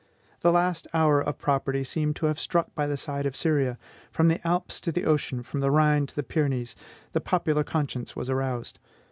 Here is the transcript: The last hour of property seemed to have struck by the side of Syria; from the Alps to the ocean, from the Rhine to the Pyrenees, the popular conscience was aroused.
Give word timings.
The 0.39 0.51
last 0.51 0.87
hour 0.95 1.21
of 1.21 1.37
property 1.37 1.83
seemed 1.83 2.15
to 2.15 2.25
have 2.25 2.39
struck 2.39 2.73
by 2.73 2.87
the 2.87 2.97
side 2.97 3.27
of 3.27 3.35
Syria; 3.35 3.77
from 4.09 4.29
the 4.29 4.39
Alps 4.47 4.81
to 4.81 4.91
the 4.91 5.05
ocean, 5.05 5.43
from 5.43 5.59
the 5.59 5.69
Rhine 5.69 6.07
to 6.07 6.15
the 6.15 6.23
Pyrenees, 6.23 6.75
the 7.11 7.21
popular 7.21 7.63
conscience 7.63 8.15
was 8.15 8.27
aroused. 8.27 8.79